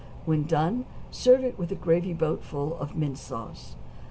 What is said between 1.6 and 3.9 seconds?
a gravy boat full of mint sauce.